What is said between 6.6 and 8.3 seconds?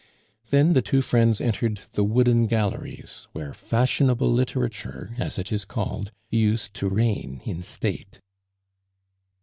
to reign in state.